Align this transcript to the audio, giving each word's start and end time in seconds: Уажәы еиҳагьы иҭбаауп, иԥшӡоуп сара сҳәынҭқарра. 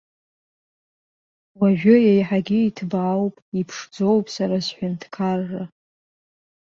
Уажәы 1.59 1.95
еиҳагьы 2.11 2.59
иҭбаауп, 2.67 3.35
иԥшӡоуп 3.59 4.25
сара 4.35 4.57
сҳәынҭқарра. 4.65 5.63